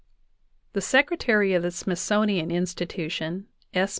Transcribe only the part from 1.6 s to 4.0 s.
the Smithsonian Institution, S.